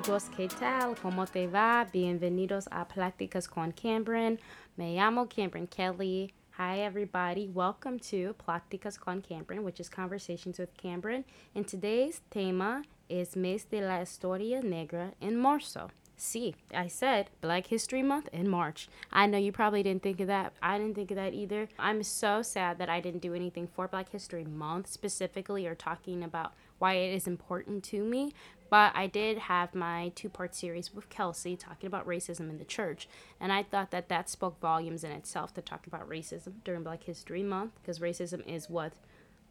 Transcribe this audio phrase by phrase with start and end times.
[0.00, 0.96] amigos, ¿qué tal?
[1.02, 1.86] ¿Cómo te va?
[1.92, 4.38] Bienvenidos a Pláticas con Cameron.
[4.78, 6.32] Me llamo Cameron Kelly.
[6.56, 7.48] Hi, everybody.
[7.48, 11.26] Welcome to Pláticas con Cameron, which is Conversations with Cameron.
[11.54, 15.90] And today's tema is Mes de la Historia Negra en Marzo.
[16.16, 18.88] See, I said Black History Month in March.
[19.12, 20.52] I know you probably didn't think of that.
[20.62, 21.68] I didn't think of that either.
[21.78, 26.22] I'm so sad that I didn't do anything for Black History Month specifically or talking
[26.22, 28.32] about why it is important to me.
[28.70, 32.64] But I did have my two part series with Kelsey talking about racism in the
[32.64, 33.08] church.
[33.40, 37.02] And I thought that that spoke volumes in itself to talk about racism during Black
[37.02, 38.92] History Month because racism is what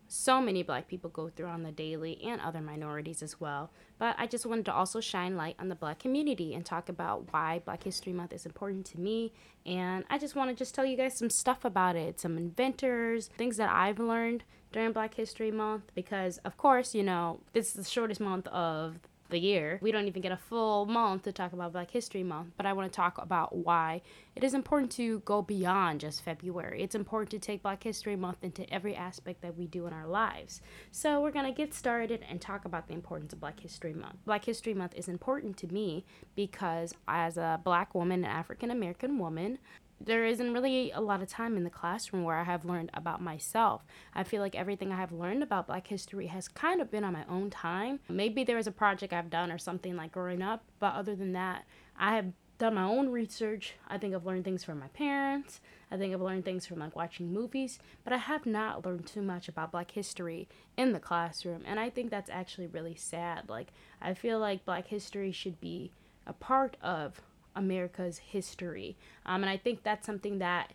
[0.09, 3.69] so many black people go through on the daily and other minorities as well.
[3.99, 7.31] But I just wanted to also shine light on the black community and talk about
[7.31, 9.31] why Black History Month is important to me.
[9.67, 13.29] And I just want to just tell you guys some stuff about it, some inventors,
[13.37, 17.73] things that I've learned during Black History Month because of course, you know, this is
[17.85, 18.99] the shortest month of
[19.29, 19.79] the year.
[19.81, 22.73] We don't even get a full month to talk about Black History Month, but I
[22.73, 24.01] want to talk about why
[24.35, 26.81] it is important to go beyond just February.
[26.81, 30.07] It's important to take Black History Month into every aspect that we do in our
[30.07, 30.61] lives.
[30.91, 34.17] So, we're going to get started and talk about the importance of Black History Month.
[34.25, 39.17] Black History Month is important to me because as a black woman, an African American
[39.17, 39.59] woman,
[40.01, 43.21] there isn't really a lot of time in the classroom where I have learned about
[43.21, 43.85] myself.
[44.13, 47.13] I feel like everything I have learned about Black history has kind of been on
[47.13, 47.99] my own time.
[48.07, 51.33] Maybe there was a project I've done or something like growing up, but other than
[51.33, 51.65] that,
[51.97, 52.27] I have
[52.59, 53.73] done my own research.
[53.87, 55.61] I think I've learned things from my parents.
[55.91, 59.21] I think I've learned things from like watching movies, but I have not learned too
[59.21, 60.47] much about black history
[60.77, 61.63] in the classroom.
[61.65, 63.49] And I think that's actually really sad.
[63.49, 63.67] Like
[64.01, 65.91] I feel like black history should be
[66.27, 67.21] a part of
[67.55, 68.97] America's history.
[69.25, 70.73] Um, and I think that's something that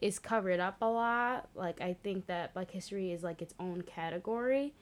[0.00, 1.48] is covered up a lot.
[1.54, 4.74] Like, I think that Black history is like its own category.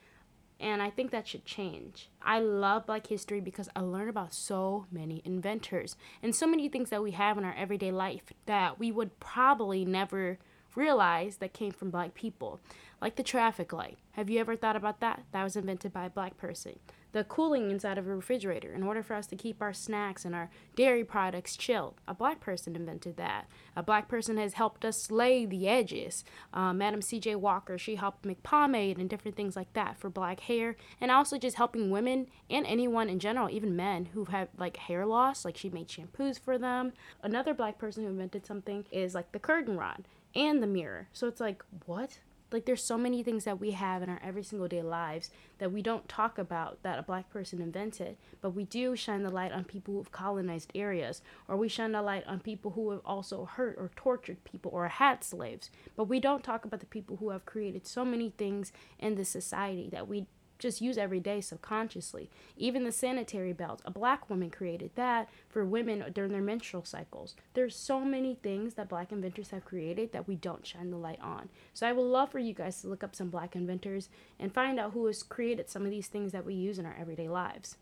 [0.61, 2.11] And I think that should change.
[2.23, 6.91] I love Black history because I learn about so many inventors and so many things
[6.91, 10.39] that we have in our everyday life that we would probably never
[10.75, 12.61] realize that came from black people.
[13.01, 13.99] Like the traffic light.
[14.13, 15.25] Have you ever thought about that?
[15.33, 16.79] That was invented by a black person
[17.15, 20.35] the cooling inside of a refrigerator in order for us to keep our snacks and
[20.35, 21.95] our dairy products chilled.
[22.09, 23.47] A black person invented that.
[23.77, 26.25] A black person has helped us lay the edges.
[26.53, 27.37] Uh, Madam C.J.
[27.37, 31.39] Walker, she helped make pomade and different things like that for black hair, and also
[31.39, 35.45] just helping women and anyone in general, even men who have like hair loss.
[35.45, 36.93] Like she made shampoos for them.
[37.23, 40.05] Another black person who invented something is like the curtain rod
[40.35, 41.09] and the mirror.
[41.13, 42.19] So it's like, what?
[42.53, 45.73] Like there's so many things that we have in our every single day lives that
[45.73, 49.51] we don't talk about that a black person invented, but we do shine the light
[49.51, 53.45] on people who've colonized areas, or we shine the light on people who have also
[53.45, 55.69] hurt or tortured people or had slaves.
[55.97, 58.71] But we don't talk about the people who have created so many things
[59.01, 60.27] in this society that we
[60.65, 62.31] just use every day subconsciously.
[62.57, 67.37] Even the sanitary belt, a black woman created that for women during their menstrual cycles.
[67.53, 71.21] There's so many things that black inventors have created that we don't shine the light
[71.21, 71.51] on.
[71.75, 74.09] So I would love for you guys to look up some black inventors
[74.41, 76.97] and find out who has created some of these things that we use in our
[76.99, 77.77] everyday lives.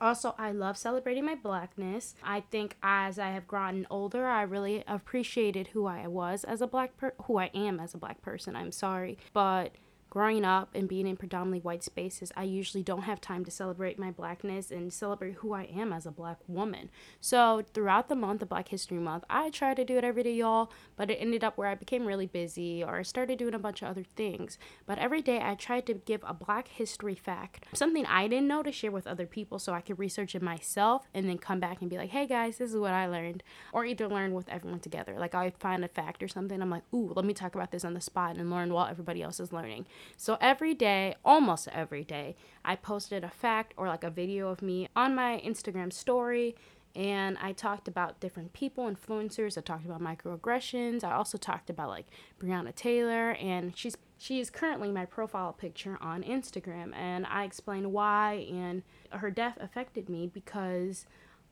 [0.00, 2.14] Also, I love celebrating my blackness.
[2.22, 6.68] I think as I have gotten older, I really appreciated who I was as a
[6.68, 8.54] black per- who I am as a black person.
[8.54, 9.72] I'm sorry, but
[10.10, 13.98] growing up and being in predominantly white spaces, I usually don't have time to celebrate
[13.98, 16.90] my blackness and celebrate who I am as a black woman.
[17.20, 20.34] So, throughout the month of Black History Month, I try to do it every day,
[20.34, 23.58] y'all, but it ended up where I became really busy or I started doing a
[23.58, 24.58] bunch of other things.
[24.86, 28.62] But every day, I tried to give a black history fact, something I didn't know
[28.62, 31.80] to share with other people so I could research it myself and then come back
[31.80, 33.42] and be like, hey guys, this is what I learned.
[33.72, 35.16] Or either learn with everyone together.
[35.18, 37.84] Like, I find a fact or something, I'm like, ooh, let me talk about this
[37.84, 39.86] on the spot and learn while everybody else is learning.
[40.16, 44.62] So every day, almost every day, I posted a fact or like a video of
[44.62, 46.54] me on my Instagram story
[46.98, 49.56] and I talked about different people, influencers.
[49.56, 51.04] I talked about microaggressions.
[51.04, 52.06] I also talked about like
[52.40, 57.92] Breonna Taylor, and she's she is currently my profile picture on Instagram, and I explained
[57.92, 58.82] why and
[59.12, 61.06] her death affected me because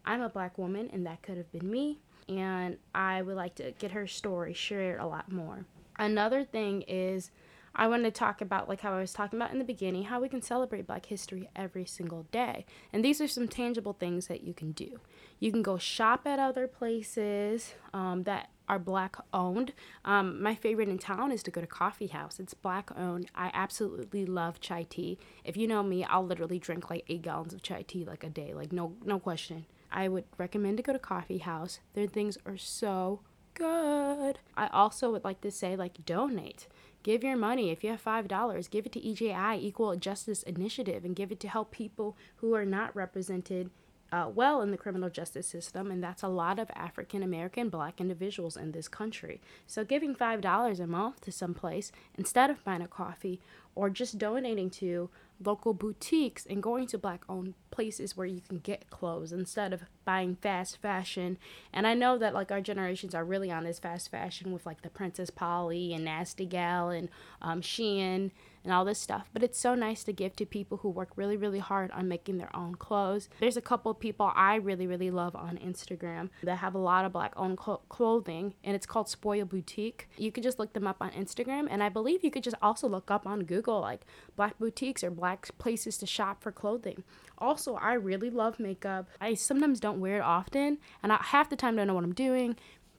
[0.04, 3.72] I'm a black woman, and that could have been me, and I would like to
[3.78, 5.64] get her story shared a lot more.
[5.96, 7.30] Another thing is
[7.76, 10.20] I want to talk about, like how I was talking about in the beginning, how
[10.20, 12.64] we can celebrate Black history every single day.
[12.92, 14.98] And these are some tangible things that you can do.
[15.38, 19.72] You can go shop at other places um, that are black owned.
[20.04, 22.40] Um, my favorite in town is to go to Coffee House.
[22.40, 23.30] It's black owned.
[23.34, 25.18] I absolutely love chai tea.
[25.44, 28.30] If you know me, I'll literally drink like eight gallons of chai tea like a
[28.30, 29.66] day, like no no question.
[29.92, 31.80] I would recommend to go to Coffee House.
[31.94, 33.20] Their things are so
[33.54, 34.38] good.
[34.56, 36.66] I also would like to say like donate
[37.06, 37.70] Give your money.
[37.70, 41.48] If you have $5, give it to EJI, Equal Justice Initiative, and give it to
[41.48, 43.70] help people who are not represented
[44.10, 48.00] uh, well in the criminal justice system, and that's a lot of African American black
[48.00, 49.40] individuals in this country.
[49.68, 53.40] So, giving $5 a month to some place instead of buying a coffee
[53.76, 55.08] or just donating to
[55.44, 59.82] local boutiques and going to black owned places where you can get clothes instead of
[60.04, 61.38] buying fast fashion.
[61.72, 64.82] And I know that like our generations are really on this fast fashion with like
[64.82, 67.08] the Princess Polly and Nasty Gal and
[67.42, 68.30] um, Shein
[68.66, 69.30] and all this stuff.
[69.32, 72.38] But it's so nice to give to people who work really, really hard on making
[72.38, 73.28] their own clothes.
[73.38, 77.04] There's a couple of people I really, really love on Instagram that have a lot
[77.04, 80.08] of black owned cl- clothing, and it's called Spoil Boutique.
[80.18, 82.88] You could just look them up on Instagram, and I believe you could just also
[82.88, 84.00] look up on Google like
[84.34, 87.04] black boutiques or black places to shop for clothing.
[87.38, 89.08] Also, I really love makeup.
[89.20, 92.14] I sometimes don't wear it often, and I half the time don't know what I'm
[92.14, 92.56] doing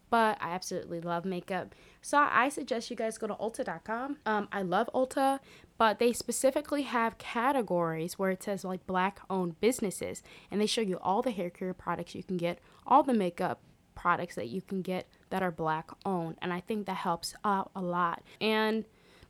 [0.10, 1.76] but I absolutely love makeup.
[2.02, 4.18] So I suggest you guys go to Ulta.com.
[4.26, 5.40] Um, I love Ulta,
[5.78, 10.82] but they specifically have categories where it says like black owned businesses, and they show
[10.82, 13.62] you all the hair care products you can get, all the makeup
[13.96, 17.72] products that you can get that are black owned, and I think that helps out
[17.76, 18.24] a lot.
[18.40, 18.86] And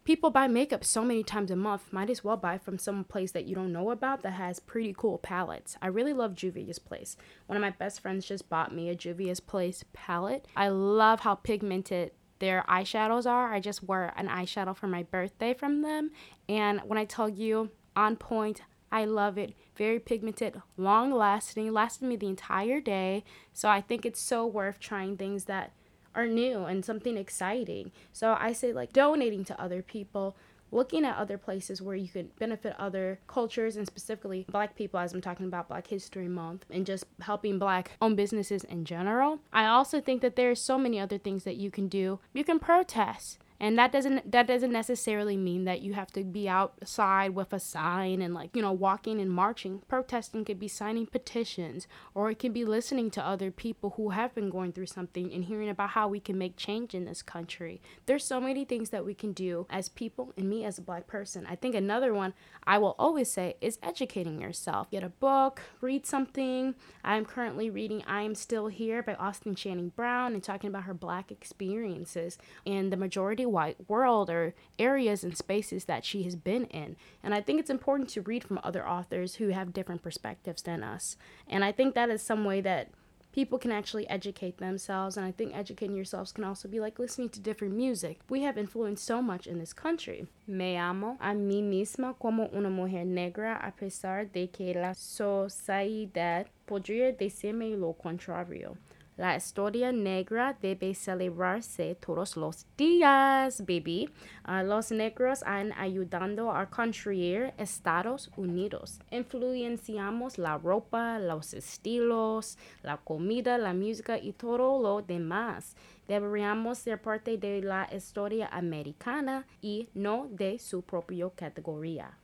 [0.07, 3.33] people buy makeup so many times a month might as well buy from some place
[3.33, 7.17] that you don't know about that has pretty cool palettes i really love juvia's place
[7.47, 11.35] one of my best friends just bought me a juvia's place palette i love how
[11.35, 16.11] pigmented their eyeshadows are i just wore an eyeshadow for my birthday from them
[16.47, 18.61] and when i tell you on point
[18.91, 19.53] I love it.
[19.75, 23.23] Very pigmented, long lasting, lasted me the entire day.
[23.53, 25.73] So I think it's so worth trying things that
[26.15, 27.91] are new and something exciting.
[28.11, 30.35] So I say like donating to other people,
[30.71, 35.13] looking at other places where you can benefit other cultures and specifically black people as
[35.13, 39.39] I'm talking about Black History Month and just helping black owned businesses in general.
[39.53, 42.19] I also think that there are so many other things that you can do.
[42.33, 46.47] You can protest and that doesn't that doesn't necessarily mean that you have to be
[46.47, 49.81] outside with a sign and like you know walking and marching.
[49.87, 54.35] Protesting could be signing petitions or it can be listening to other people who have
[54.35, 57.81] been going through something and hearing about how we can make change in this country.
[58.05, 61.07] There's so many things that we can do as people and me as a black
[61.07, 61.45] person.
[61.47, 62.33] I think another one
[62.65, 64.91] i will always say is educating yourself.
[64.91, 66.75] Get a book read something.
[67.03, 70.93] I'm currently reading i am still here by austin channing brown and talking about her
[70.93, 72.37] black experiences.
[72.65, 76.95] And the majority white world or areas and spaces that she has been in.
[77.23, 80.83] And I think it's important to read from other authors who have different perspectives than
[80.83, 81.17] us.
[81.47, 82.89] And I think that is some way that
[83.37, 87.29] people can actually educate themselves and i think educating yourselves can also be like listening
[87.29, 91.61] to different music we have influenced so much in this country me amo a mí
[91.61, 98.75] misma como una mujer negra a pesar de que la sociedad podría decirme lo contrario
[99.17, 104.07] La historia negra debe celebrarse todos los días, baby.
[104.47, 108.99] Uh, los negros han ayudado a construir Estados Unidos.
[109.09, 115.75] Influenciamos la ropa, los estilos, la comida, la música y todo lo demás.
[116.07, 122.19] Deberíamos ser parte de la historia americana y no de su propia categoría.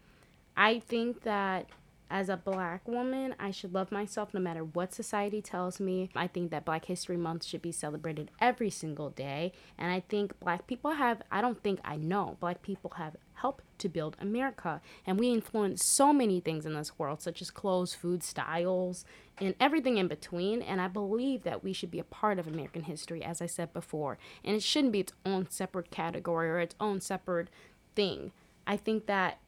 [0.55, 1.65] I think that
[2.09, 6.09] as a black woman, I should love myself no matter what society tells me.
[6.15, 9.51] I think that Black History Month should be celebrated every single day.
[9.77, 13.63] And I think black people have, I don't think I know, black people have helped
[13.79, 14.79] to build America.
[15.07, 19.05] And we influence so many things in this world, such as clothes, food, styles,
[19.39, 20.61] and everything in between.
[20.61, 23.73] And I believe that we should be a part of American history, as I said
[23.73, 24.17] before.
[24.43, 27.49] And it shouldn't be its own separate category or its own separate
[27.95, 28.31] thing.
[28.67, 29.39] I think that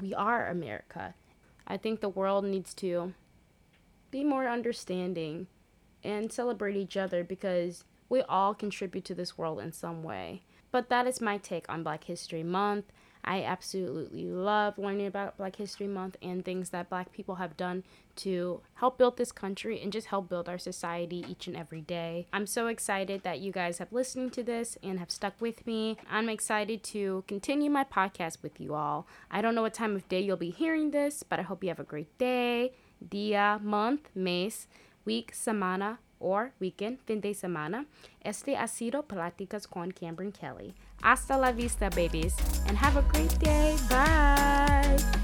[0.00, 1.14] we are America
[1.66, 3.14] I think the world needs to
[4.10, 5.46] be more understanding
[6.02, 10.42] and celebrate each other because we all contribute to this world in some way.
[10.70, 12.86] But that is my take on Black History Month.
[13.24, 17.82] I absolutely love learning about Black History Month and things that Black people have done
[18.16, 22.26] to help build this country and just help build our society each and every day.
[22.32, 25.96] I'm so excited that you guys have listened to this and have stuck with me.
[26.10, 29.06] I'm excited to continue my podcast with you all.
[29.30, 31.70] I don't know what time of day you'll be hearing this, but I hope you
[31.70, 32.74] have a great day,
[33.06, 34.66] dia, month, mes,
[35.04, 37.86] week, semana, or weekend, fin de semana.
[38.20, 40.74] Este ha sido Pláticas con Cameron Kelly.
[41.02, 42.34] Hasta la vista, babies,
[42.68, 43.76] and have a great day.
[43.88, 45.23] Bye.